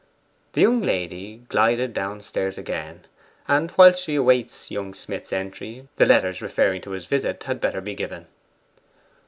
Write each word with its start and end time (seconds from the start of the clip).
The 0.53 0.61
young 0.61 0.81
lady 0.81 1.43
glided 1.47 1.93
downstairs 1.93 2.57
again, 2.57 3.05
and 3.47 3.71
whilst 3.77 4.03
she 4.03 4.15
awaits 4.15 4.71
young 4.71 4.95
Smith's 4.95 5.31
entry, 5.31 5.89
the 5.97 6.07
letters 6.07 6.41
referring 6.41 6.81
to 6.81 6.89
his 6.89 7.05
visit 7.05 7.43
had 7.43 7.61
better 7.61 7.81
be 7.81 7.93
given. 7.93 8.25